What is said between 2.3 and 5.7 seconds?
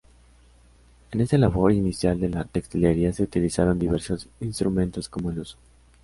textilería se utilizaron diversos instrumentos como el huso.